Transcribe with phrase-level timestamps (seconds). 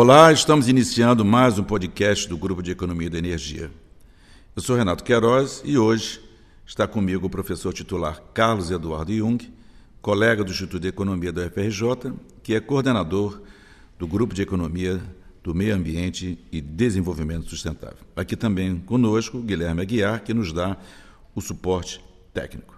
[0.00, 3.68] Olá, estamos iniciando mais um podcast do Grupo de Economia da Energia.
[4.54, 6.20] Eu sou Renato Queiroz e hoje
[6.64, 9.52] está comigo o professor titular Carlos Eduardo Jung,
[10.00, 12.12] colega do Instituto de Economia da UFRJ,
[12.44, 13.42] que é coordenador
[13.98, 15.02] do Grupo de Economia
[15.42, 18.06] do Meio Ambiente e Desenvolvimento Sustentável.
[18.14, 20.76] Aqui também conosco Guilherme Aguiar, que nos dá
[21.34, 22.00] o suporte
[22.32, 22.77] técnico.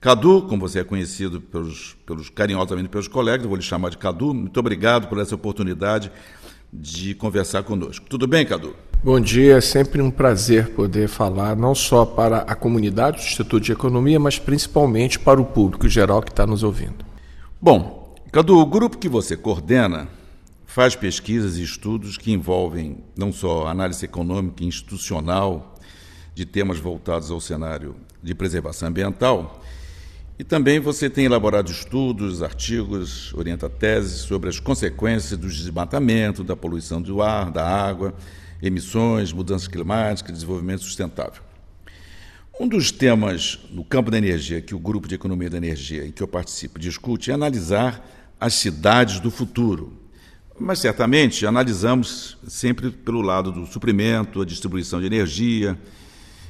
[0.00, 4.32] Cadu, como você é conhecido pelos, pelos carinhosamente pelos colegas, vou lhe chamar de Cadu.
[4.32, 6.12] Muito obrigado por essa oportunidade
[6.72, 8.06] de conversar conosco.
[8.08, 8.76] Tudo bem, Cadu?
[9.02, 13.60] Bom dia, é sempre um prazer poder falar não só para a comunidade do Instituto
[13.60, 17.04] de Economia, mas principalmente para o público geral que está nos ouvindo.
[17.60, 20.06] Bom, Cadu, o grupo que você coordena
[20.64, 25.74] faz pesquisas e estudos que envolvem não só análise econômica e institucional
[26.36, 29.60] de temas voltados ao cenário de preservação ambiental,
[30.38, 36.54] e também você tem elaborado estudos, artigos, orienta teses sobre as consequências do desmatamento, da
[36.54, 38.14] poluição do ar, da água,
[38.62, 41.42] emissões, mudanças climáticas, desenvolvimento sustentável.
[42.60, 46.12] Um dos temas no campo da energia que o Grupo de Economia da Energia em
[46.12, 48.04] que eu participo discute é analisar
[48.40, 49.92] as cidades do futuro.
[50.58, 55.76] Mas certamente analisamos sempre pelo lado do suprimento, a distribuição de energia,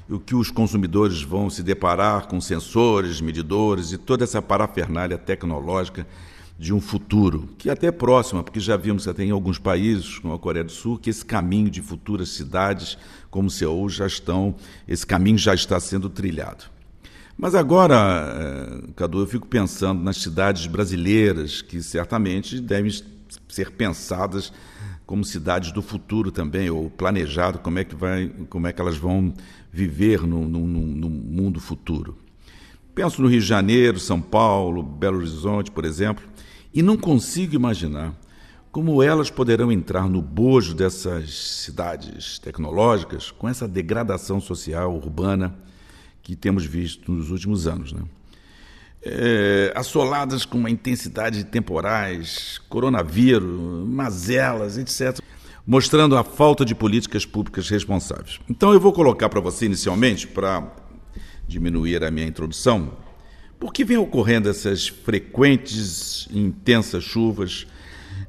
[0.08, 6.06] o que os consumidores vão se deparar com sensores, medidores e toda essa parafernália tecnológica
[6.58, 10.34] de um futuro, que é até próxima, porque já vimos até em alguns países, como
[10.34, 12.98] a Coreia do Sul, que esse caminho de futuras cidades
[13.30, 16.64] como Seul já estão, esse caminho já está sendo trilhado.
[17.36, 22.90] Mas agora, eh, Cadu, eu fico pensando nas cidades brasileiras, que certamente devem
[23.48, 24.52] ser pensadas
[25.08, 28.98] como cidades do futuro também, ou planejado como é que, vai, como é que elas
[28.98, 29.32] vão
[29.72, 32.14] viver no, no, no mundo futuro.
[32.94, 36.22] Penso no Rio de Janeiro, São Paulo, Belo Horizonte, por exemplo,
[36.74, 38.14] e não consigo imaginar
[38.70, 45.56] como elas poderão entrar no bojo dessas cidades tecnológicas com essa degradação social urbana
[46.22, 47.94] que temos visto nos últimos anos.
[47.94, 48.02] Né?
[49.02, 55.20] É, assoladas com uma intensidade de temporais, coronavírus, mazelas, etc.,
[55.66, 58.40] mostrando a falta de políticas públicas responsáveis.
[58.48, 60.66] Então, eu vou colocar para você, inicialmente, para
[61.46, 62.92] diminuir a minha introdução,
[63.58, 67.66] por que vem ocorrendo essas frequentes e intensas chuvas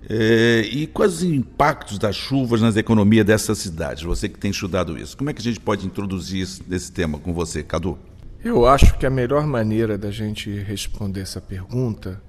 [0.10, 4.04] é, e quais os impactos das chuvas nas economias dessas cidades?
[4.04, 5.16] Você que tem estudado isso.
[5.18, 7.98] Como é que a gente pode introduzir esse tema com você, Cadu?
[8.42, 12.22] Eu acho que a melhor maneira da gente responder essa pergunta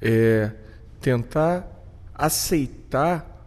[0.00, 0.50] é
[1.02, 1.68] tentar
[2.14, 3.38] aceitar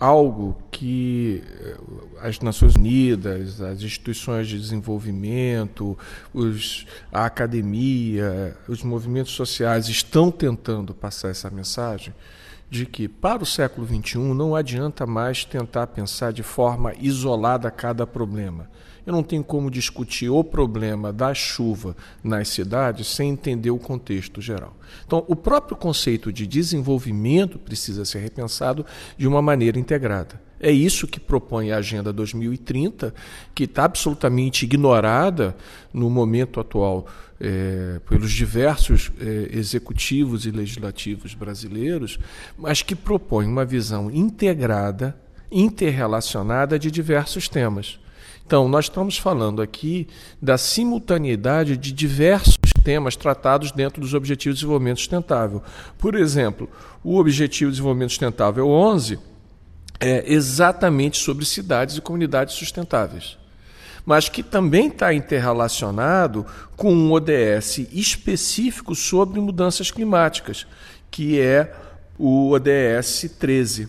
[0.00, 1.76] algo que eh,
[2.22, 5.96] as Nações Unidas, as instituições de desenvolvimento,
[6.32, 12.14] os, a academia, os movimentos sociais estão tentando passar essa mensagem
[12.70, 18.06] de que para o século XXI não adianta mais tentar pensar de forma isolada cada
[18.06, 18.70] problema
[19.06, 24.40] eu não tenho como discutir o problema da chuva nas cidades sem entender o contexto
[24.40, 24.74] geral.
[25.06, 28.84] Então, o próprio conceito de desenvolvimento precisa ser repensado
[29.16, 30.40] de uma maneira integrada.
[30.58, 33.12] É isso que propõe a Agenda 2030,
[33.54, 35.54] que está absolutamente ignorada
[35.92, 37.06] no momento atual
[37.38, 42.18] é, pelos diversos é, executivos e legislativos brasileiros,
[42.56, 45.14] mas que propõe uma visão integrada,
[45.52, 47.98] interrelacionada de diversos temas.
[48.46, 50.06] Então, nós estamos falando aqui
[50.40, 55.62] da simultaneidade de diversos temas tratados dentro dos Objetivos de Desenvolvimento Sustentável.
[55.98, 56.68] Por exemplo,
[57.02, 59.18] o Objetivo de Desenvolvimento Sustentável 11
[59.98, 63.38] é exatamente sobre cidades e comunidades sustentáveis
[64.06, 66.44] mas que também está interrelacionado
[66.76, 70.66] com um ODS específico sobre mudanças climáticas,
[71.10, 71.74] que é
[72.18, 73.88] o ODS 13.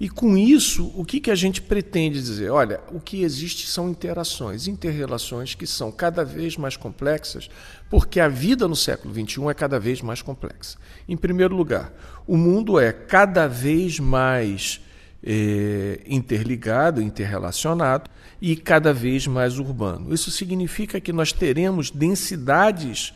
[0.00, 2.50] E com isso, o que, que a gente pretende dizer?
[2.50, 7.50] Olha, o que existe são interações, interrelações que são cada vez mais complexas,
[7.90, 10.78] porque a vida no século XXI é cada vez mais complexa.
[11.08, 11.92] Em primeiro lugar,
[12.28, 14.80] o mundo é cada vez mais
[15.20, 18.08] é, interligado, interrelacionado
[18.40, 20.14] e cada vez mais urbano.
[20.14, 23.12] Isso significa que nós teremos densidades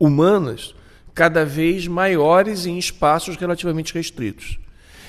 [0.00, 0.74] humanas
[1.14, 4.58] cada vez maiores em espaços relativamente restritos.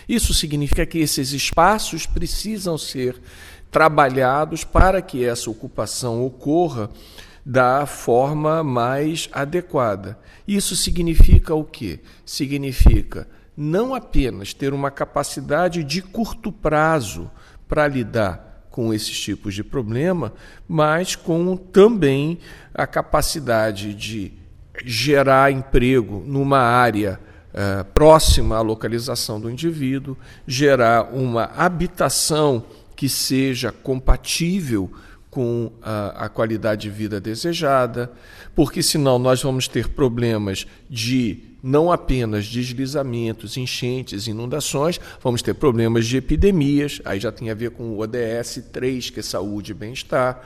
[0.10, 3.22] Isso significa que esses espaços precisam ser
[3.70, 6.90] trabalhados para que essa ocupação ocorra
[7.46, 10.18] da forma mais adequada.
[10.48, 12.00] Isso significa o quê?
[12.26, 17.30] Significa não apenas ter uma capacidade de curto prazo
[17.68, 20.34] para lidar com esses tipos de problema,
[20.68, 22.40] mas com também
[22.74, 24.34] a capacidade de
[24.84, 27.20] gerar emprego numa área
[27.54, 30.18] é, próxima à localização do indivíduo,
[30.48, 32.64] gerar uma habitação
[32.96, 34.92] que seja compatível
[35.30, 38.12] com a, a, qualidade de vida desejada,
[38.56, 46.08] porque senão nós vamos ter problemas de não apenas deslizamentos, enchentes, inundações, vamos ter problemas
[46.08, 49.76] de epidemias, aí já tem a ver com o ODS 3, que é saúde e
[49.76, 50.42] bem-estar.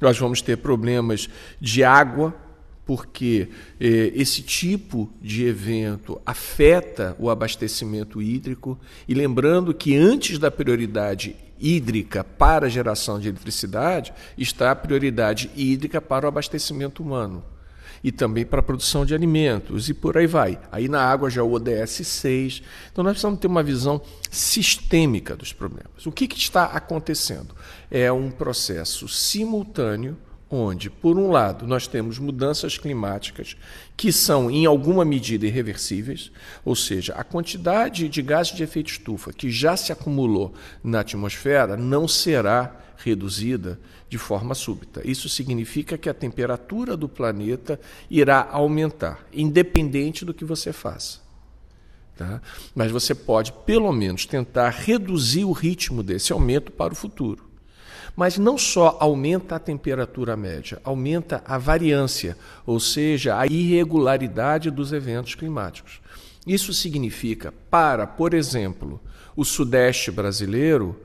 [0.00, 1.28] Nós vamos ter problemas
[1.60, 2.34] de água,
[2.86, 3.48] porque
[3.80, 8.78] eh, esse tipo de evento afeta o abastecimento hídrico.
[9.08, 15.50] E lembrando que antes da prioridade hídrica para a geração de eletricidade está a prioridade
[15.56, 17.42] hídrica para o abastecimento humano
[18.04, 20.60] e também para a produção de alimentos e por aí vai.
[20.70, 22.62] Aí na água já é o ODS 6.
[22.92, 24.00] Então nós precisamos ter uma visão
[24.30, 26.06] sistêmica dos problemas.
[26.06, 27.52] O que, que está acontecendo?
[27.90, 30.16] É um processo simultâneo
[30.50, 33.56] onde, por um lado, nós temos mudanças climáticas
[33.96, 36.30] que são, em alguma medida, irreversíveis,
[36.64, 41.76] ou seja, a quantidade de gases de efeito estufa que já se acumulou na atmosfera
[41.76, 43.78] não será reduzida
[44.08, 45.00] de forma súbita.
[45.04, 51.20] Isso significa que a temperatura do planeta irá aumentar, independente do que você faça.
[52.16, 52.40] Tá?
[52.74, 57.45] Mas você pode, pelo menos, tentar reduzir o ritmo desse aumento para o futuro.
[58.16, 64.90] Mas não só aumenta a temperatura média, aumenta a variância, ou seja, a irregularidade dos
[64.90, 66.00] eventos climáticos.
[66.46, 68.98] Isso significa, para, por exemplo,
[69.36, 70.98] o Sudeste brasileiro,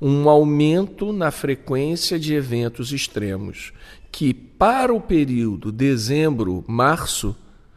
[0.00, 3.72] um aumento na frequência de eventos extremos,
[4.12, 7.34] que para o período dezembro-março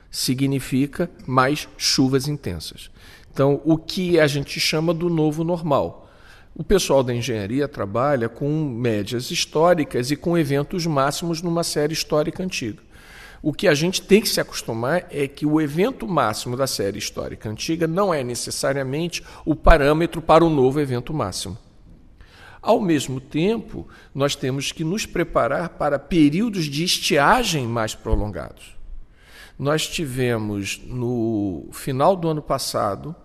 [0.09, 2.91] significa mais chuvas intensas.
[3.33, 6.00] Então, o que a gente chama do novo normal.
[6.53, 12.43] O pessoal da engenharia trabalha com médias históricas e com eventos máximos numa série histórica
[12.43, 12.83] antiga.
[13.41, 16.99] O que a gente tem que se acostumar é que o evento máximo da série
[16.99, 21.57] histórica antiga não é necessariamente o parâmetro para o novo evento máximo.
[22.61, 28.75] Ao mesmo tempo, nós temos que nos preparar para períodos de estiagem mais prolongados.
[29.57, 33.15] Nós tivemos, no final do ano passado,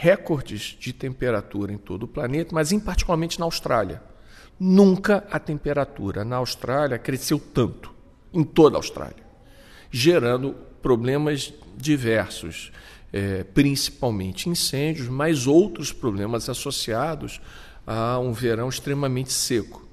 [0.00, 4.00] recordes de temperatura em todo o planeta, mas em particularmente na Austrália.
[4.58, 7.92] Nunca a temperatura na Austrália cresceu tanto,
[8.32, 9.24] em toda a Austrália,
[9.90, 12.70] gerando problemas diversos,
[13.12, 17.40] é, principalmente incêndios, mas outros problemas associados
[17.84, 19.84] a um verão extremamente seco.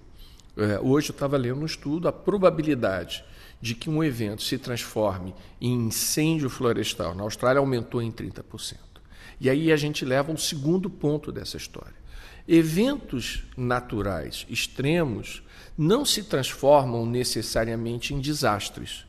[0.56, 3.26] É, hoje eu estava lendo um estudo a probabilidade
[3.60, 8.95] de que um evento se transforme em incêndio florestal na Austrália aumentou em 30%.
[9.40, 11.96] E aí a gente leva ao segundo ponto dessa história.
[12.48, 15.42] Eventos naturais extremos
[15.78, 19.06] não se transformam necessariamente em desastres.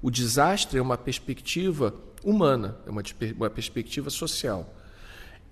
[0.00, 3.02] O desastre é uma perspectiva humana, é uma,
[3.36, 4.74] uma perspectiva social.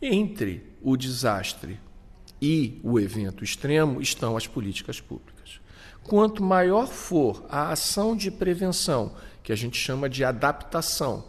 [0.01, 1.81] Entre o desastre
[2.41, 5.61] e o evento extremo estão as políticas públicas.
[6.05, 11.25] Quanto maior for a ação de prevenção, que a gente chama de adaptação,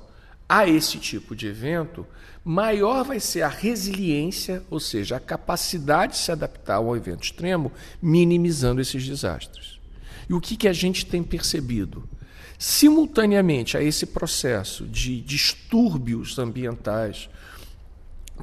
[0.47, 2.05] a esse tipo de evento,
[2.47, 7.73] maior vai ser a resiliência, ou seja, a capacidade de se adaptar ao evento extremo,
[8.01, 9.77] minimizando esses desastres.
[10.29, 12.07] E o que, que a gente tem percebido?
[12.57, 17.29] Simultaneamente a esse processo de distúrbios ambientais,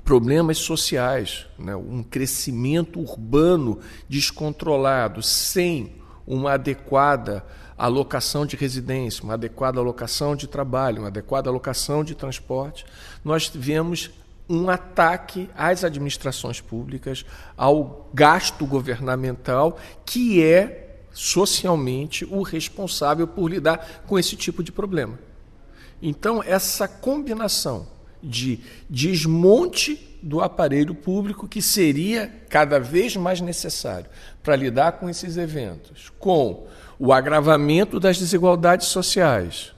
[0.05, 1.75] problemas sociais, né?
[1.75, 5.95] um crescimento urbano descontrolado, sem
[6.27, 7.43] uma adequada
[7.87, 12.85] alocação de residência, uma adequada alocação de trabalho, uma adequada alocação de transporte,
[13.25, 14.11] nós tivemos
[14.49, 17.25] um ataque às administrações públicas,
[17.57, 25.19] ao gasto governamental, que é socialmente o responsável por lidar com esse tipo de problema.
[26.03, 27.87] Então, essa combinação
[28.23, 34.09] de desmonte do aparelho público que seria cada vez mais necessário
[34.43, 36.67] para lidar com esses eventos, com
[36.99, 39.73] o agravamento das desigualdades sociais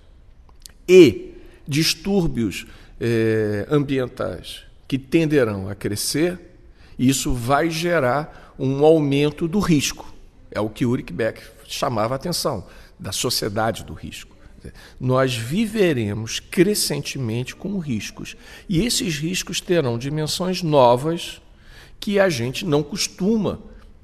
[0.88, 1.35] e
[1.66, 2.66] distúrbios
[3.00, 6.38] eh, ambientais que tenderão a crescer,
[6.99, 10.14] isso vai gerar um aumento do risco.
[10.50, 12.64] É o que Ulrich Beck chamava a atenção,
[12.99, 14.37] da sociedade do risco
[14.99, 18.37] nós viveremos crescentemente com riscos.
[18.68, 21.40] E esses riscos terão dimensões novas
[22.00, 23.58] que a gente não costuma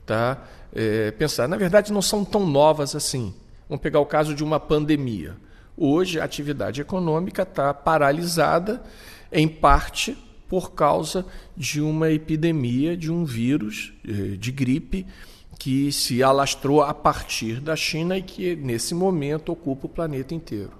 [0.07, 1.49] tá, é, pensar.
[1.49, 3.35] Na verdade, não são tão novas assim.
[3.69, 5.37] Vamos pegar o caso de uma pandemia.
[5.77, 8.83] Hoje, a atividade econômica está paralisada,
[9.31, 10.17] em parte
[10.49, 11.25] por causa
[11.57, 15.07] de uma epidemia de um vírus é, de gripe
[15.59, 20.73] que se alastrou a partir da China e que, nesse momento, ocupa o planeta inteiro.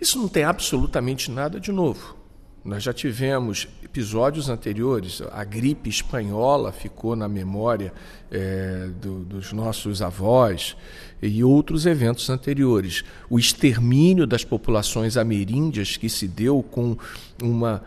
[0.00, 2.17] Isso não tem absolutamente nada de novo.
[2.64, 7.92] Nós já tivemos episódios anteriores, a gripe espanhola ficou na memória
[8.30, 10.76] é, do, dos nossos avós
[11.22, 13.04] e outros eventos anteriores.
[13.30, 16.96] O extermínio das populações ameríndias que se deu com
[17.42, 17.82] uma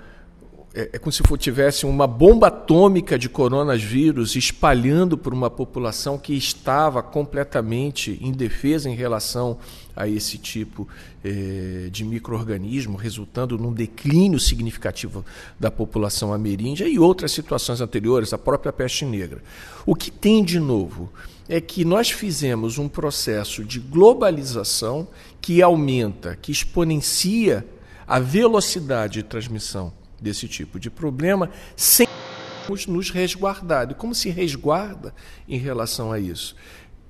[0.74, 6.34] é, é como se tivesse uma bomba atômica de coronavírus espalhando por uma população que
[6.34, 9.58] estava completamente indefesa em relação
[9.94, 10.88] a esse tipo
[11.24, 15.26] eh, de microorganismo, resultando num declínio significativo
[15.60, 19.44] da população ameríndia e outras situações anteriores, a própria peste negra.
[19.86, 21.12] O que tem de novo
[21.50, 25.06] é que nós fizemos um processo de globalização
[25.42, 27.66] que aumenta, que exponencia
[28.08, 32.08] a velocidade de transmissão desse tipo de problema sem
[32.88, 33.92] nos resguardar.
[33.92, 35.14] E como se resguarda
[35.48, 36.56] em relação a isso?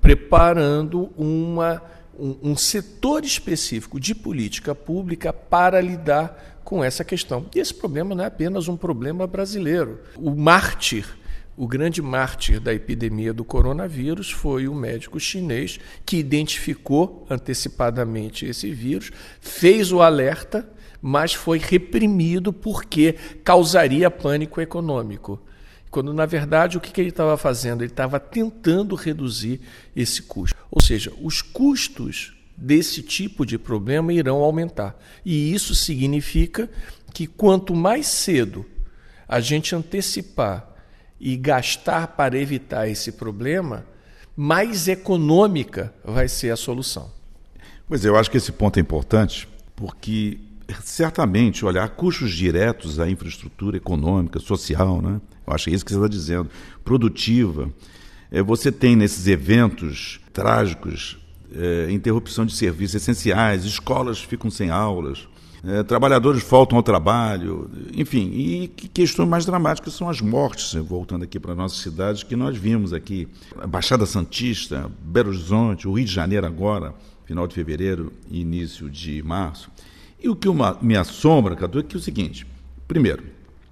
[0.00, 1.82] Preparando uma,
[2.18, 7.46] um, um setor específico de política pública para lidar com essa questão.
[7.54, 10.00] E esse problema não é apenas um problema brasileiro.
[10.16, 11.06] O mártir
[11.54, 18.72] o grande mártir da epidemia do coronavírus foi o médico chinês que identificou antecipadamente esse
[18.72, 20.66] vírus, fez o alerta
[21.02, 25.42] mas foi reprimido porque causaria pânico econômico.
[25.90, 27.82] Quando, na verdade, o que ele estava fazendo?
[27.82, 29.60] Ele estava tentando reduzir
[29.94, 30.56] esse custo.
[30.70, 34.96] Ou seja, os custos desse tipo de problema irão aumentar.
[35.24, 36.70] E isso significa
[37.12, 38.64] que quanto mais cedo
[39.28, 40.68] a gente antecipar
[41.20, 43.84] e gastar para evitar esse problema,
[44.36, 47.10] mais econômica vai ser a solução.
[47.86, 50.38] Pois é, eu acho que esse ponto é importante, porque
[50.82, 55.20] certamente olhar custos diretos à infraestrutura econômica, social, né?
[55.46, 56.50] Eu acho que é isso que você está dizendo,
[56.84, 57.70] produtiva.
[58.30, 61.18] É, você tem nesses eventos trágicos
[61.54, 65.28] é, interrupção de serviços essenciais, escolas ficam sem aulas,
[65.64, 71.38] é, trabalhadores faltam ao trabalho, enfim, e questões mais dramáticas são as mortes, voltando aqui
[71.38, 73.28] para nossas cidades, que nós vimos aqui,
[73.60, 78.90] a Baixada Santista, Belo Horizonte, o Rio de Janeiro agora, final de fevereiro e início
[78.90, 79.70] de março.
[80.22, 82.46] E o que uma, me assombra, Cadu, é que é o seguinte:
[82.86, 83.24] primeiro,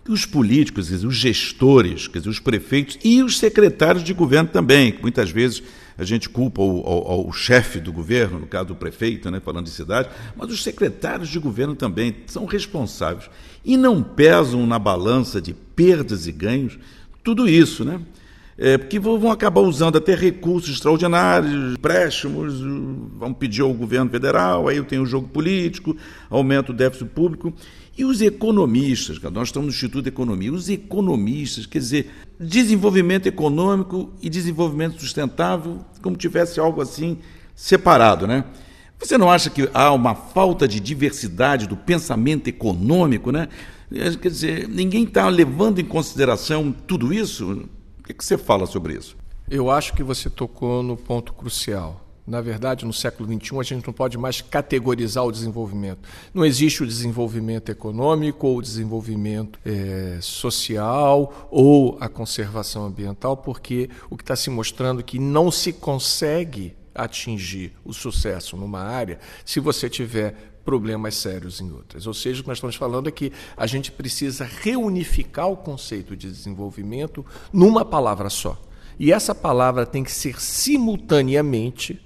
[0.09, 4.93] os políticos, dizer, os gestores, quer dizer, os prefeitos e os secretários de governo também,
[4.93, 5.63] que muitas vezes
[5.97, 9.67] a gente culpa o, o, o chefe do governo, no caso do prefeito, né, falando
[9.67, 13.31] de cidade, mas os secretários de governo também são responsáveis
[13.65, 16.79] e não pesam na balança de perdas e ganhos
[17.23, 18.01] tudo isso, né?
[18.63, 22.61] É, porque vão acabar usando até recursos extraordinários, empréstimos,
[23.17, 25.97] vão pedir ao governo federal, aí tem o jogo político,
[26.29, 27.55] aumenta o déficit público.
[27.97, 34.11] E os economistas, nós estamos no Instituto de Economia, os economistas, quer dizer, desenvolvimento econômico
[34.21, 37.17] e desenvolvimento sustentável, como tivesse algo assim
[37.55, 38.45] separado, né?
[38.99, 43.49] Você não acha que há uma falta de diversidade do pensamento econômico, né?
[43.91, 47.67] Quer dizer, ninguém está levando em consideração tudo isso?
[48.11, 49.17] Que, que você fala sobre isso?
[49.49, 52.07] Eu acho que você tocou no ponto crucial.
[52.27, 56.09] Na verdade, no século XXI, a gente não pode mais categorizar o desenvolvimento.
[56.33, 63.91] Não existe o desenvolvimento econômico, ou o desenvolvimento é, social, ou a conservação ambiental, porque
[64.09, 69.19] o que está se mostrando é que não se consegue atingir o sucesso numa área
[69.45, 72.07] se você tiver problemas sérios em outras.
[72.07, 76.17] Ou seja, o que nós estamos falando é que a gente precisa reunificar o conceito
[76.17, 78.61] de desenvolvimento numa palavra só.
[78.99, 82.01] E essa palavra tem que ser simultaneamente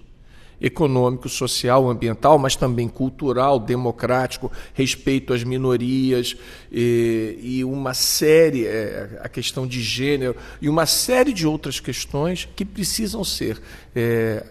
[0.60, 6.36] econômico, social, ambiental, mas também cultural, democrático, respeito às minorias
[6.72, 12.48] e, e uma série, é, a questão de gênero e uma série de outras questões
[12.56, 13.60] que precisam ser
[13.94, 14.46] é,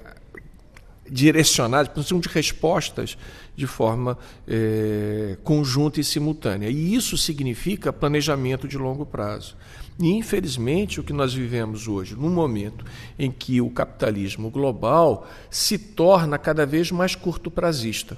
[1.10, 3.18] direcionadas, precisam de respostas
[3.56, 4.18] de forma
[4.48, 6.70] é, conjunta e simultânea.
[6.70, 9.56] E isso significa planejamento de longo prazo.
[10.00, 12.84] E, infelizmente, o que nós vivemos hoje, num momento
[13.18, 18.18] em que o capitalismo global se torna cada vez mais curto-prazista.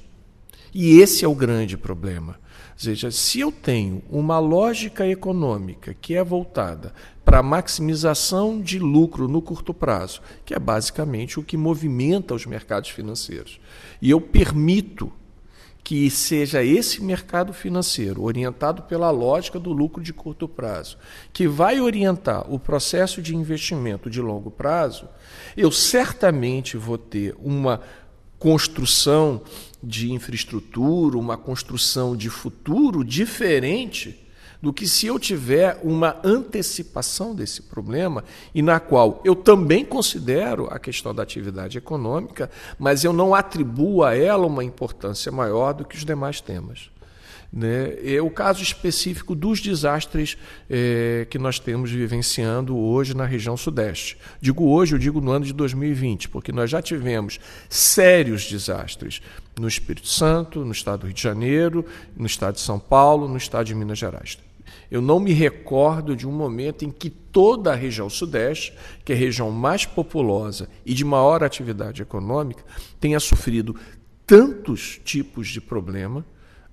[0.74, 2.40] E esse é o grande problema.
[2.74, 6.94] Ou seja, se eu tenho uma lógica econômica que é voltada
[7.26, 12.92] para maximização de lucro no curto prazo, que é basicamente o que movimenta os mercados
[12.92, 13.60] financeiros,
[14.00, 15.12] e eu permito
[15.84, 20.98] que seja esse mercado financeiro, orientado pela lógica do lucro de curto prazo,
[21.32, 25.08] que vai orientar o processo de investimento de longo prazo,
[25.56, 27.82] eu certamente vou ter uma
[28.40, 29.42] construção
[29.82, 34.25] de infraestrutura, uma construção de futuro diferente
[34.66, 40.66] do que se eu tiver uma antecipação desse problema e na qual eu também considero
[40.72, 45.86] a questão da atividade econômica, mas eu não atribuo a ela uma importância maior do
[45.86, 46.90] que os demais temas.
[47.54, 47.94] Né?
[48.04, 50.36] É o caso específico dos desastres
[50.68, 54.18] é, que nós temos vivenciando hoje na região Sudeste.
[54.42, 59.22] Digo hoje, eu digo no ano de 2020, porque nós já tivemos sérios desastres
[59.60, 61.86] no Espírito Santo, no estado do Rio de Janeiro,
[62.18, 64.40] no estado de São Paulo, no estado de Minas Gerais.
[64.90, 68.74] Eu não me recordo de um momento em que toda a região Sudeste,
[69.04, 72.64] que é a região mais populosa e de maior atividade econômica,
[73.00, 73.76] tenha sofrido
[74.26, 76.26] tantos tipos de problema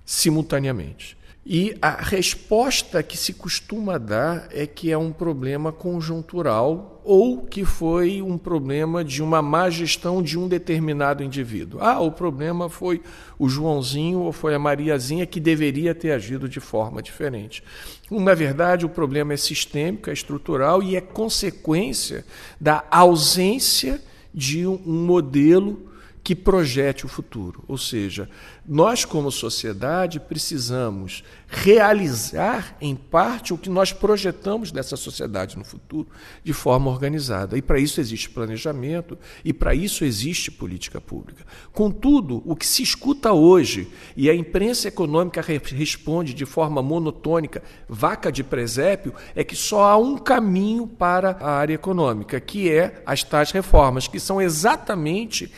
[0.05, 1.17] simultaneamente.
[1.45, 7.65] E a resposta que se costuma dar é que é um problema conjuntural ou que
[7.65, 11.81] foi um problema de uma má gestão de um determinado indivíduo.
[11.81, 13.01] Ah, o problema foi
[13.37, 17.61] o Joãozinho ou foi a Mariazinha que deveria ter agido de forma diferente.
[18.09, 22.25] Na verdade, o problema é sistêmico, é estrutural e é consequência
[22.59, 24.01] da ausência
[24.33, 25.92] de um modelo
[26.23, 27.63] que projete o futuro.
[27.67, 28.29] Ou seja,
[28.65, 36.07] nós, como sociedade, precisamos realizar, em parte, o que nós projetamos dessa sociedade no futuro
[36.43, 37.57] de forma organizada.
[37.57, 41.45] E para isso existe planejamento e para isso existe política pública.
[41.73, 48.31] Contudo, o que se escuta hoje, e a imprensa econômica responde de forma monotônica, vaca
[48.31, 53.23] de presépio, é que só há um caminho para a área econômica, que é as
[53.23, 55.51] tais reformas, que são exatamente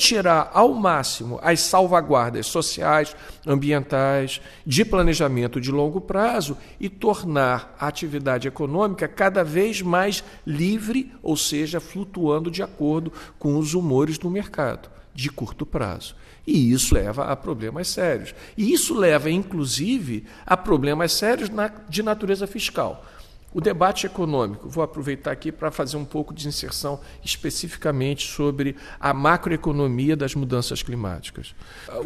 [0.00, 3.14] retirar ao máximo as salvaguardas sociais,
[3.46, 11.12] ambientais, de planejamento de longo prazo e tornar a atividade econômica cada vez mais livre,
[11.22, 16.16] ou seja, flutuando de acordo com os humores do mercado de curto prazo.
[16.46, 18.34] E isso leva a problemas sérios.
[18.56, 21.50] E isso leva, inclusive, a problemas sérios
[21.90, 23.04] de natureza fiscal.
[23.52, 29.12] O debate econômico, vou aproveitar aqui para fazer um pouco de inserção especificamente sobre a
[29.12, 31.52] macroeconomia das mudanças climáticas.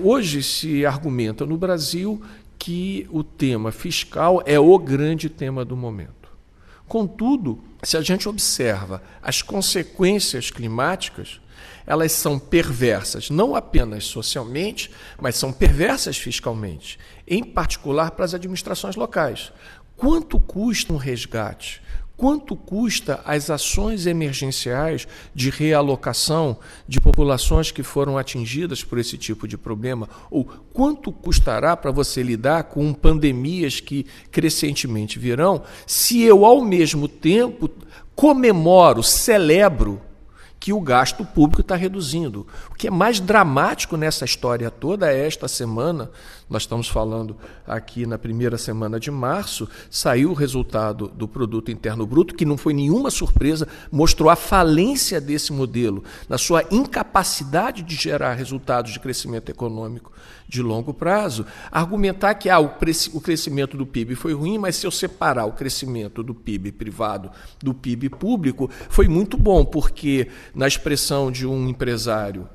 [0.03, 2.23] Hoje se argumenta no Brasil
[2.59, 6.33] que o tema fiscal é o grande tema do momento.
[6.89, 11.43] Contudo, se a gente observa as consequências climáticas,
[11.87, 18.97] elas são perversas, não apenas socialmente, mas são perversas fiscalmente, em particular para as administrações
[18.97, 19.53] locais.
[19.97, 21.83] Quanto custa um resgate?
[22.17, 29.49] Quanto custa as ações emergenciais de realocação de populações que foram atingidas por esse tipo
[29.49, 30.09] de problema?
[30.31, 37.09] Ou quanto custará para você lidar com pandemias que crescentemente virão, se eu, ao mesmo
[37.09, 37.69] tempo,
[38.15, 40.01] comemoro, celebro
[40.65, 42.47] que o gasto público está reduzindo.
[42.71, 46.11] O que é mais dramático nessa história toda é esta semana,
[46.49, 52.07] nós estamos falando aqui na primeira semana de março, saiu o resultado do Produto Interno
[52.07, 57.95] Bruto, que não foi nenhuma surpresa, mostrou a falência desse modelo, na sua incapacidade de
[57.95, 60.15] gerar resultados de crescimento econômico
[60.49, 62.71] de longo prazo, argumentar que ah, o,
[63.21, 67.31] crescimento do PIB foi ruim, mas se eu separar o crescimento do PIB privado
[67.63, 72.49] do PIB público, foi muito bom, porque, na expressão de um empresário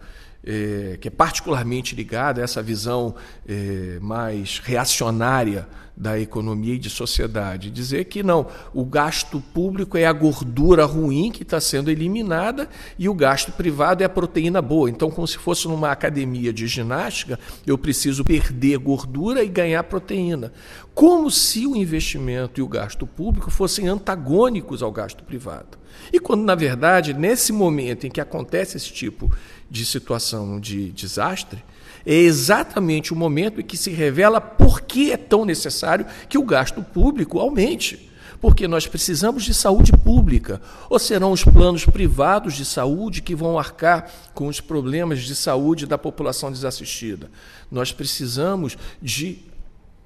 [0.49, 3.13] é, que é particularmente ligado a essa visão
[3.47, 7.69] é, mais reacionária da economia e de sociedade.
[7.69, 13.09] Dizer que não, o gasto público é a gordura ruim que está sendo eliminada e
[13.09, 14.89] o gasto privado é a proteína boa.
[14.89, 20.53] Então, como se fosse numa academia de ginástica, eu preciso perder gordura e ganhar proteína.
[20.99, 25.77] Como se o investimento e o gasto público fossem antagônicos ao gasto privado.
[26.11, 29.31] E quando, na verdade, nesse momento em que acontece esse tipo
[29.71, 31.63] de situação de desastre,
[32.05, 36.43] é exatamente o momento em que se revela por que é tão necessário que o
[36.43, 38.11] gasto público aumente.
[38.41, 40.61] Porque nós precisamos de saúde pública.
[40.89, 45.85] Ou serão os planos privados de saúde que vão arcar com os problemas de saúde
[45.85, 47.31] da população desassistida?
[47.71, 49.47] Nós precisamos de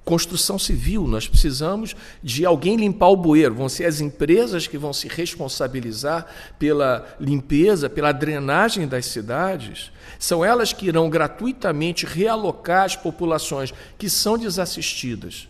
[0.04, 3.54] construção civil, nós precisamos de alguém limpar o bueiro.
[3.54, 6.26] Vão ser as empresas que vão se responsabilizar
[6.58, 9.90] pela limpeza, pela drenagem das cidades.
[10.18, 15.48] São elas que irão gratuitamente realocar as populações que são desassistidas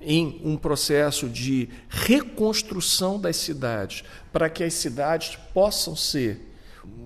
[0.00, 6.53] em um processo de reconstrução das cidades, para que as cidades possam ser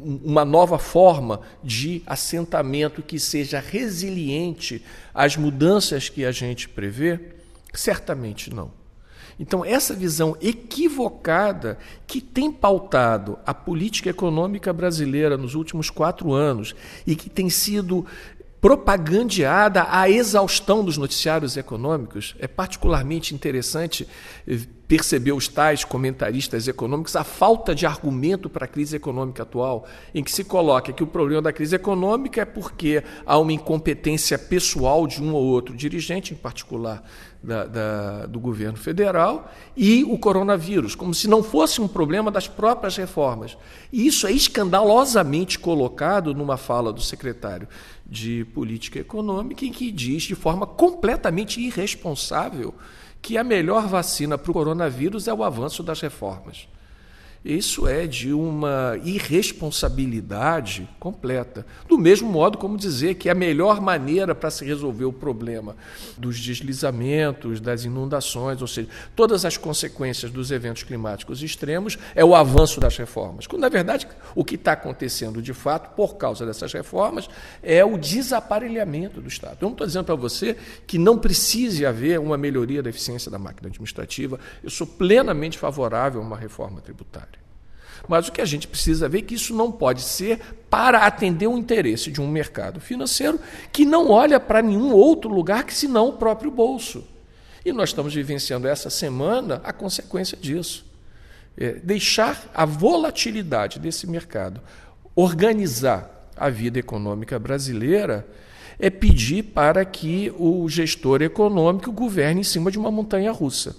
[0.03, 4.83] uma nova forma de assentamento que seja resiliente
[5.14, 7.21] às mudanças que a gente prevê?
[7.73, 8.71] Certamente não.
[9.41, 16.75] Então, essa visão equivocada que tem pautado a política econômica brasileira nos últimos quatro anos
[17.07, 18.05] e que tem sido
[18.61, 24.09] propagandeada à exaustão dos noticiários econômicos, é particularmente interessante
[24.88, 30.24] percebeu os tais comentaristas econômicos a falta de argumento para a crise econômica atual, em
[30.24, 35.07] que se coloca que o problema da crise econômica é porque há uma incompetência pessoal
[35.07, 37.05] de um ou outro dirigente, em particular
[37.42, 42.48] da, da, do governo federal, e o coronavírus, como se não fosse um problema das
[42.48, 43.59] próprias reformas.
[43.92, 47.68] E isso é escandalosamente colocado numa fala do secretário
[48.07, 52.74] de Política Econômica, em que diz de forma completamente irresponsável
[53.20, 56.68] que a melhor vacina para o coronavírus é o avanço das reformas.
[57.44, 61.64] Isso é de uma irresponsabilidade completa.
[61.88, 65.77] Do mesmo modo como dizer que a melhor maneira para se resolver o problema
[66.16, 72.35] dos deslizamentos, das inundações, ou seja, todas as consequências dos eventos climáticos extremos, é o
[72.35, 73.46] avanço das reformas.
[73.46, 77.29] Quando, na verdade, o que está acontecendo de fato, por causa dessas reformas,
[77.62, 79.59] é o desaparelhamento do Estado.
[79.61, 83.38] Eu não estou dizendo para você que não precise haver uma melhoria da eficiência da
[83.38, 84.40] máquina administrativa.
[84.62, 87.28] Eu sou plenamente favorável a uma reforma tributária.
[88.06, 91.46] Mas o que a gente precisa ver é que isso não pode ser para atender
[91.46, 93.40] o interesse de um mercado financeiro
[93.72, 97.04] que não olha para nenhum outro lugar que senão o próprio bolso.
[97.64, 100.87] E nós estamos vivenciando essa semana a consequência disso.
[101.56, 104.61] É deixar a volatilidade desse mercado
[105.16, 108.24] organizar a vida econômica brasileira
[108.78, 113.74] é pedir para que o gestor econômico governe em cima de uma montanha russa.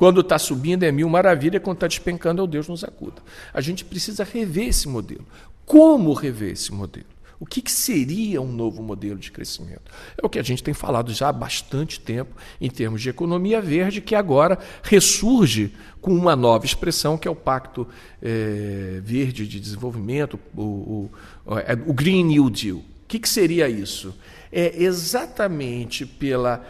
[0.00, 3.20] Quando está subindo é mil maravilha, quando está despencando é o Deus nos acuda.
[3.52, 5.26] A gente precisa rever esse modelo.
[5.66, 7.04] Como rever esse modelo?
[7.38, 9.92] O que, que, seria um novo modelo de crescimento?
[10.16, 13.60] É o que a gente tem falado já há bastante tempo em termos de economia
[13.60, 17.86] verde, que agora ressurge com uma nova expressão, que é o Pacto
[18.22, 21.10] é, Verde de Desenvolvimento, o,
[21.44, 22.78] o, é, o Green New Deal.
[22.78, 24.14] O que, que seria isso?
[24.50, 26.66] É exatamente pela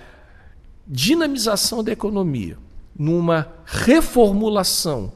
[0.84, 2.58] dinamização da economia,
[2.98, 5.12] numa reformulação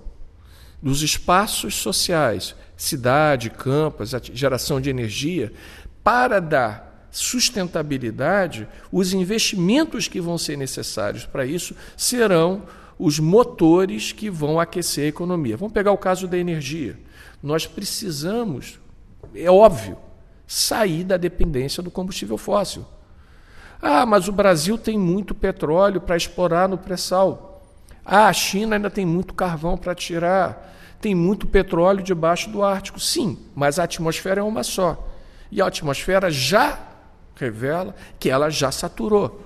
[0.82, 5.52] dos espaços sociais, cidade, campos, geração de energia,
[6.02, 12.64] para dar sustentabilidade, os investimentos que vão ser necessários para isso serão
[12.98, 15.56] os motores que vão aquecer a economia.
[15.56, 16.98] Vamos pegar o caso da energia.
[17.42, 18.80] Nós precisamos,
[19.34, 19.96] é óbvio,
[20.46, 22.84] sair da dependência do combustível fóssil.
[23.80, 27.53] Ah, mas o Brasil tem muito petróleo para explorar no pré-sal.
[28.04, 33.00] Ah, a China ainda tem muito carvão para tirar, tem muito petróleo debaixo do Ártico.
[33.00, 35.08] Sim, mas a atmosfera é uma só.
[35.50, 36.78] E a atmosfera já
[37.34, 39.40] revela que ela já saturou.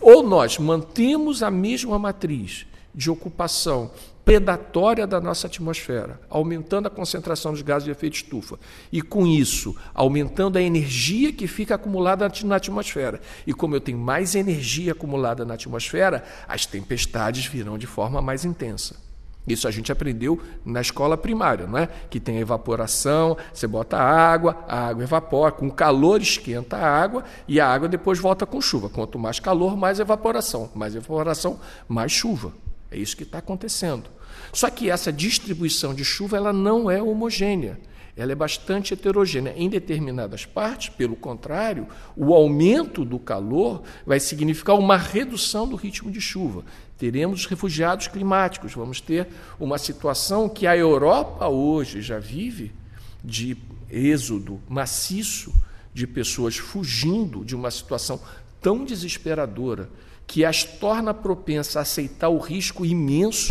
[0.00, 2.66] Ou nós mantemos a mesma matriz
[2.98, 3.92] de ocupação
[4.24, 8.58] predatória da nossa atmosfera, aumentando a concentração dos gases de efeito estufa
[8.92, 13.20] e, com isso, aumentando a energia que fica acumulada na atmosfera.
[13.46, 18.44] E como eu tenho mais energia acumulada na atmosfera, as tempestades virão de forma mais
[18.44, 18.96] intensa.
[19.46, 21.88] Isso a gente aprendeu na escola primária, não é?
[22.10, 27.60] Que tem evaporação, você bota água, a água evapora, com calor esquenta a água e
[27.60, 28.90] a água depois volta com chuva.
[28.90, 30.68] Quanto mais calor, mais evaporação.
[30.74, 31.58] Mais evaporação,
[31.88, 32.52] mais chuva.
[32.90, 34.10] É isso que está acontecendo.
[34.52, 37.78] Só que essa distribuição de chuva ela não é homogênea.
[38.16, 39.54] Ela é bastante heterogênea.
[39.56, 46.10] Em determinadas partes, pelo contrário, o aumento do calor vai significar uma redução do ritmo
[46.10, 46.64] de chuva.
[46.96, 49.28] Teremos refugiados climáticos, vamos ter
[49.60, 52.72] uma situação que a Europa hoje já vive
[53.22, 53.56] de
[53.88, 55.54] êxodo maciço
[55.94, 58.20] de pessoas fugindo de uma situação
[58.60, 59.88] tão desesperadora
[60.28, 63.50] que as torna propensas a aceitar o risco imenso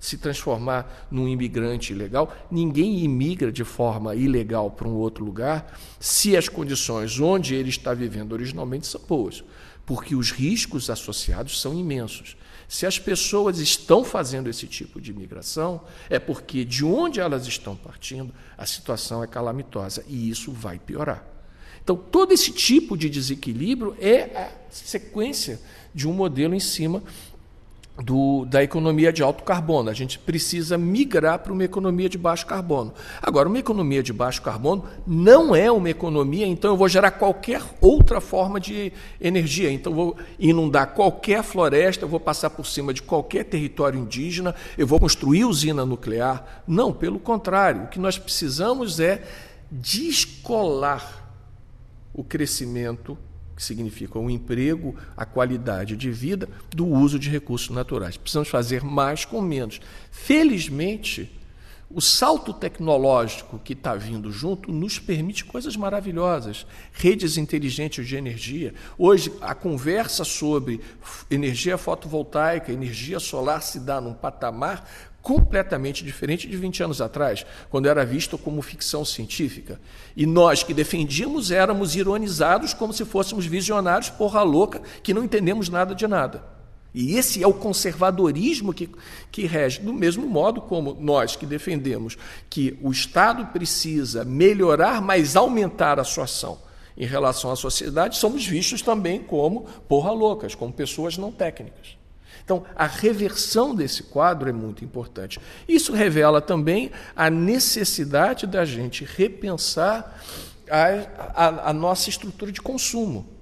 [0.00, 2.34] se transformar num imigrante ilegal.
[2.50, 7.94] Ninguém imigra de forma ilegal para um outro lugar se as condições onde ele está
[7.94, 9.44] vivendo originalmente são boas,
[9.86, 12.36] porque os riscos associados são imensos.
[12.66, 17.76] Se as pessoas estão fazendo esse tipo de imigração, é porque de onde elas estão
[17.76, 21.33] partindo, a situação é calamitosa e isso vai piorar.
[21.84, 25.60] Então, todo esse tipo de desequilíbrio é a sequência
[25.94, 27.02] de um modelo em cima
[28.02, 29.90] do, da economia de alto carbono.
[29.90, 32.92] A gente precisa migrar para uma economia de baixo carbono.
[33.22, 37.62] Agora, uma economia de baixo carbono não é uma economia, então eu vou gerar qualquer
[37.82, 39.70] outra forma de energia.
[39.70, 44.54] Então, eu vou inundar qualquer floresta, eu vou passar por cima de qualquer território indígena,
[44.76, 46.62] eu vou construir usina nuclear.
[46.66, 47.84] Não, pelo contrário.
[47.84, 49.22] O que nós precisamos é
[49.70, 51.23] descolar
[52.14, 53.18] o crescimento
[53.54, 58.16] que significa o emprego, a qualidade de vida, do uso de recursos naturais.
[58.16, 59.80] Precisamos fazer mais com menos.
[60.10, 61.30] Felizmente,
[61.88, 66.66] o salto tecnológico que está vindo junto nos permite coisas maravilhosas.
[66.92, 68.74] Redes inteligentes de energia.
[68.98, 70.80] Hoje, a conversa sobre
[71.30, 74.88] energia fotovoltaica, energia solar se dá num patamar
[75.24, 79.80] completamente diferente de 20 anos atrás, quando era visto como ficção científica.
[80.14, 85.70] E nós que defendíamos éramos ironizados como se fôssemos visionários, porra louca, que não entendemos
[85.70, 86.44] nada de nada.
[86.92, 88.90] E esse é o conservadorismo que,
[89.32, 92.18] que rege, do mesmo modo como nós que defendemos
[92.50, 96.58] que o Estado precisa melhorar, mas aumentar a sua ação
[96.98, 102.03] em relação à sociedade, somos vistos também como porra loucas, como pessoas não técnicas.
[102.44, 105.40] Então, a reversão desse quadro é muito importante.
[105.66, 110.22] Isso revela também a necessidade da gente repensar
[110.70, 113.33] a, a, a nossa estrutura de consumo.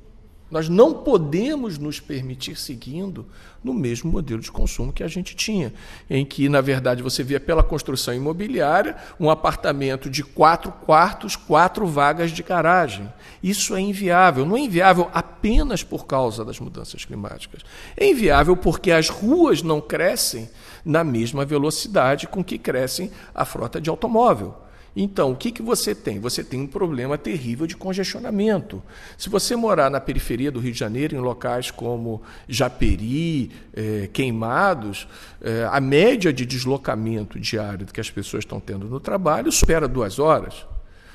[0.52, 3.24] Nós não podemos nos permitir seguindo
[3.64, 5.72] no mesmo modelo de consumo que a gente tinha,
[6.10, 11.86] em que, na verdade, você via pela construção imobiliária um apartamento de quatro quartos, quatro
[11.86, 13.10] vagas de garagem.
[13.42, 14.44] Isso é inviável.
[14.44, 17.62] Não é inviável apenas por causa das mudanças climáticas.
[17.96, 20.50] É inviável porque as ruas não crescem
[20.84, 24.54] na mesma velocidade com que crescem a frota de automóvel.
[24.94, 26.20] Então, o que, que você tem?
[26.20, 28.82] Você tem um problema terrível de congestionamento.
[29.16, 35.08] Se você morar na periferia do Rio de Janeiro, em locais como Japeri, eh, Queimados,
[35.40, 40.18] eh, a média de deslocamento diário que as pessoas estão tendo no trabalho supera duas
[40.18, 40.66] horas.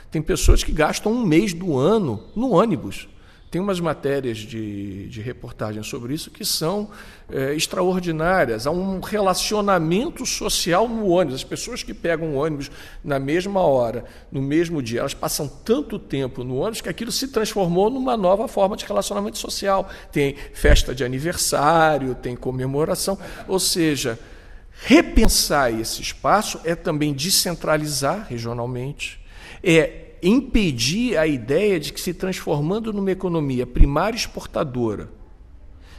[0.10, 3.08] Tem pessoas que gastam um mês do ano no ônibus.
[3.50, 6.90] Tem umas matérias de, de reportagem sobre isso que são
[7.32, 8.68] é, extraordinárias.
[8.68, 11.36] Há um relacionamento social no ônibus.
[11.36, 12.70] As pessoas que pegam o ônibus
[13.02, 17.30] na mesma hora, no mesmo dia, elas passam tanto tempo no ônibus que aquilo se
[17.30, 19.90] transformou numa nova forma de relacionamento social.
[20.12, 23.18] Tem festa de aniversário, tem comemoração.
[23.48, 24.20] Ou seja,
[24.82, 29.22] repensar esse espaço é também descentralizar regionalmente,
[29.64, 35.10] é impedir a ideia de que se transformando numa economia primária exportadora,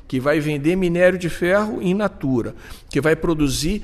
[0.06, 2.54] que vai vender minério de ferro in natura,
[2.90, 3.82] que vai produzir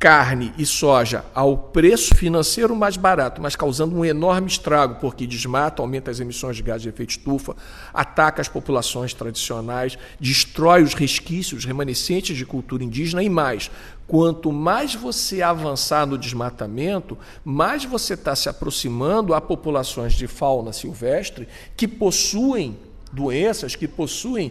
[0.00, 5.82] carne e soja ao preço financeiro mais barato, mas causando um enorme estrago, porque desmata,
[5.82, 7.54] aumenta as emissões de gás de efeito estufa,
[7.92, 13.70] ataca as populações tradicionais, destrói os resquícios remanescentes de cultura indígena e mais.
[14.06, 20.72] Quanto mais você avançar no desmatamento, mais você está se aproximando a populações de fauna
[20.72, 22.74] silvestre que possuem
[23.12, 24.50] doenças, que possuem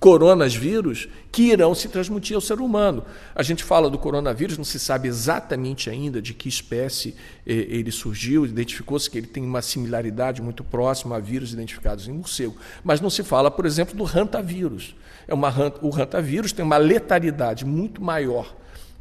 [0.00, 3.04] coronavírus que irão se transmitir ao ser humano.
[3.34, 7.90] A gente fala do coronavírus, não se sabe exatamente ainda de que espécie eh, ele
[7.90, 13.00] surgiu, identificou-se que ele tem uma similaridade muito próxima a vírus identificados em morcego, mas
[13.00, 14.94] não se fala, por exemplo, do hantavírus.
[15.26, 18.54] É uma, o hantavírus tem uma letalidade muito maior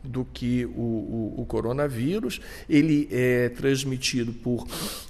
[0.04, 2.40] do que o, o, o, coronavírus.
[2.70, 4.66] Ele é transmitido por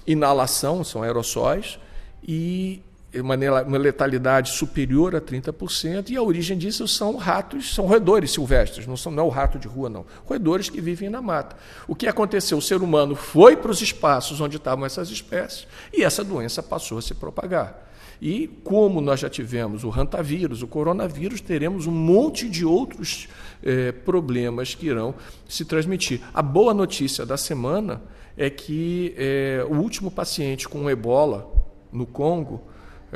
[0.06, 1.80] inalação, são aerossóis,
[2.28, 2.82] e
[3.16, 3.36] uma,
[3.78, 9.12] letalidade superior a 30%, e a origem disso são ratos, são roedores silvestres, não, são,
[9.12, 10.06] não é o rato de rua, não.
[10.26, 11.56] Roedores que vivem na mata.
[11.88, 12.58] O que aconteceu?
[12.58, 16.98] O ser humano foi para os espaços onde estavam essas espécies e essa doença passou
[16.98, 17.86] a se propagar.
[18.22, 23.28] E como nós já tivemos o hantavírus, o coronavírus, teremos um monte de outros
[23.64, 25.14] eh, problemas que irão
[25.48, 26.22] se transmitir.
[26.34, 28.02] A boa notícia da semana
[28.36, 31.52] é que eh, o último paciente com ebola
[31.92, 32.64] no Congo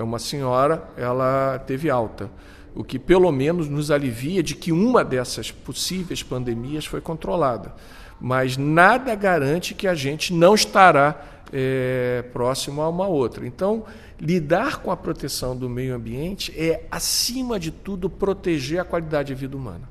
[0.01, 2.29] é uma senhora, ela teve alta,
[2.75, 7.73] o que pelo menos nos alivia de que uma dessas possíveis pandemias foi controlada.
[8.19, 11.21] Mas nada garante que a gente não estará
[11.53, 13.45] é, próximo a uma outra.
[13.45, 13.83] Então,
[14.19, 19.35] lidar com a proteção do meio ambiente é, acima de tudo, proteger a qualidade de
[19.35, 19.89] vida humana.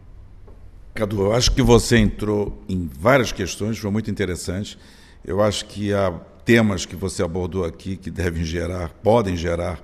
[0.94, 4.78] Cadu, eu acho que você entrou em várias questões, foi muito interessante.
[5.24, 6.12] Eu acho que há
[6.50, 9.80] temas que você abordou aqui que devem gerar, podem gerar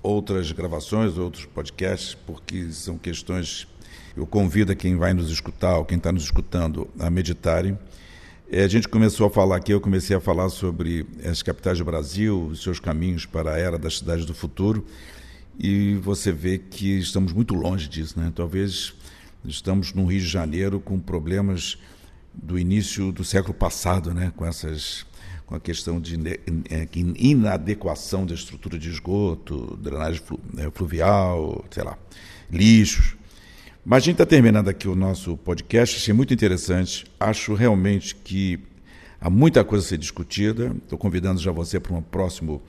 [0.00, 3.66] outras gravações, outros podcasts, porque são questões.
[4.16, 7.76] Eu convido quem vai nos escutar, ou quem está nos escutando, a meditarem.
[8.48, 11.84] É, a gente começou a falar aqui, eu comecei a falar sobre as capitais do
[11.84, 14.86] Brasil, os seus caminhos para a era das cidades do futuro,
[15.58, 18.16] e você vê que estamos muito longe disso.
[18.16, 18.32] Né?
[18.32, 18.94] Talvez
[19.44, 21.76] estamos no Rio de Janeiro com problemas
[22.32, 24.32] do início do século passado, né?
[24.36, 25.04] com essas
[25.46, 26.16] com a questão de
[26.68, 30.20] é, inadequação da estrutura de esgoto, drenagem
[30.52, 31.96] né, fluvial, sei lá,
[32.50, 33.16] lixos.
[33.84, 37.06] Mas a gente está terminando aqui o nosso podcast, achei muito interessante.
[37.20, 38.58] Acho realmente que
[39.20, 40.74] há muita coisa a ser discutida.
[40.82, 42.60] Estou convidando já você para uma próxima,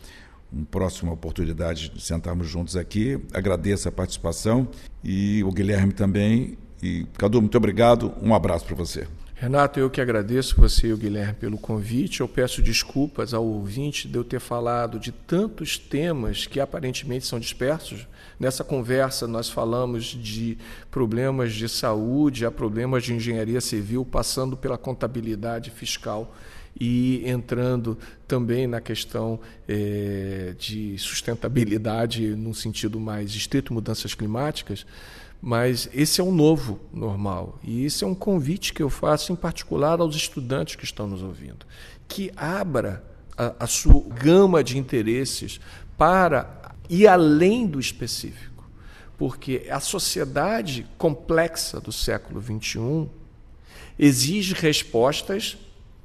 [0.54, 3.20] uma próxima oportunidade de sentarmos juntos aqui.
[3.34, 4.68] Agradeço a participação
[5.04, 6.56] e o Guilherme também.
[6.84, 8.14] E, Cadu, muito obrigado.
[8.22, 9.08] Um abraço para você.
[9.40, 12.22] Renato, eu que agradeço você e o Guilherme pelo convite.
[12.22, 17.40] Eu peço desculpas ao ouvinte de eu ter falado de tantos temas que aparentemente são
[17.40, 18.08] dispersos.
[18.40, 20.58] Nessa conversa, nós falamos de
[20.90, 26.36] problemas de saúde, a problemas de engenharia civil, passando pela contabilidade fiscal
[26.80, 27.96] e entrando
[28.28, 34.84] também na questão eh, de sustentabilidade, num sentido mais estrito, mudanças climáticas.
[35.42, 37.60] Mas esse é o novo normal.
[37.64, 41.22] E esse é um convite que eu faço, em particular, aos estudantes que estão nos
[41.22, 41.66] ouvindo.
[42.08, 43.04] Que abra
[43.38, 45.60] a, a sua gama de interesses
[45.98, 48.68] para ir além do específico.
[49.18, 53.10] Porque a sociedade complexa do século XXI
[53.98, 55.58] exige respostas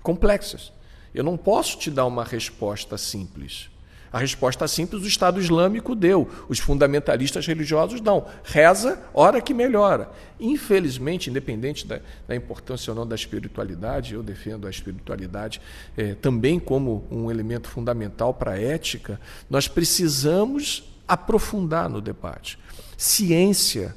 [0.02, 0.72] complexas.
[1.14, 3.70] Eu não posso te dar uma resposta simples.
[4.12, 8.26] A resposta simples o Estado Islâmico deu, os fundamentalistas religiosos dão.
[8.44, 10.10] Reza, hora que melhora.
[10.38, 15.60] Infelizmente, independente da, da importância ou não da espiritualidade, eu defendo a espiritualidade
[15.96, 22.58] eh, também como um elemento fundamental para a ética, nós precisamos aprofundar no debate.
[22.96, 23.94] Ciência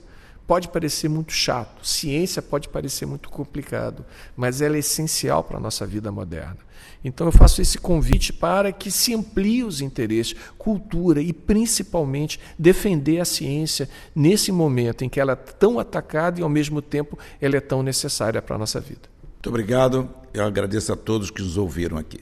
[0.47, 4.05] pode parecer muito chato, ciência pode parecer muito complicado,
[4.35, 6.57] mas ela é essencial para a nossa vida moderna.
[7.03, 13.19] Então eu faço esse convite para que se amplie os interesses, cultura e principalmente defender
[13.19, 17.57] a ciência nesse momento em que ela é tão atacada e ao mesmo tempo ela
[17.57, 19.09] é tão necessária para a nossa vida.
[19.21, 20.09] Muito obrigado.
[20.33, 22.19] Eu agradeço a todos que nos ouviram aqui.